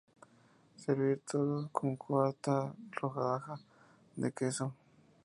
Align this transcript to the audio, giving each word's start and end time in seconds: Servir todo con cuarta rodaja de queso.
Servir 0.77 1.19
todo 1.29 1.69
con 1.71 1.95
cuarta 1.95 2.73
rodaja 2.99 3.59
de 4.15 4.31
queso. 4.31 4.73